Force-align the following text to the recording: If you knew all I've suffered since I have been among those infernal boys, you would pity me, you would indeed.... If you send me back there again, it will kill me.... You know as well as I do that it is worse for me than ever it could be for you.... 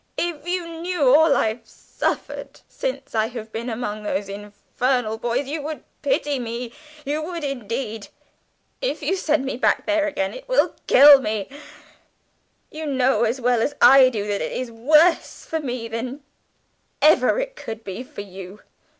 If 0.17 0.47
you 0.47 0.67
knew 0.81 1.13
all 1.13 1.35
I've 1.35 1.63
suffered 1.67 2.61
since 2.67 3.13
I 3.13 3.27
have 3.27 3.51
been 3.51 3.69
among 3.69 4.01
those 4.01 4.29
infernal 4.29 5.19
boys, 5.19 5.45
you 5.47 5.61
would 5.61 5.83
pity 6.01 6.39
me, 6.39 6.73
you 7.05 7.21
would 7.21 7.43
indeed.... 7.43 8.07
If 8.81 9.03
you 9.03 9.15
send 9.15 9.45
me 9.45 9.57
back 9.57 9.85
there 9.85 10.07
again, 10.07 10.33
it 10.33 10.47
will 10.49 10.73
kill 10.87 11.21
me.... 11.21 11.47
You 12.71 12.87
know 12.87 13.25
as 13.25 13.39
well 13.39 13.61
as 13.61 13.75
I 13.79 14.09
do 14.09 14.25
that 14.25 14.41
it 14.41 14.51
is 14.53 14.71
worse 14.71 15.45
for 15.45 15.59
me 15.59 15.87
than 15.87 16.23
ever 16.99 17.39
it 17.39 17.55
could 17.55 17.83
be 17.83 18.01
for 18.01 18.21
you.... 18.21 18.61